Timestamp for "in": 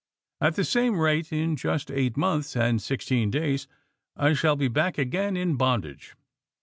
1.31-1.55, 5.37-5.57